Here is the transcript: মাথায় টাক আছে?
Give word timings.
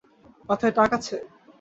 মাথায় 0.49 0.73
টাক 0.77 0.91
আছে? 0.97 1.15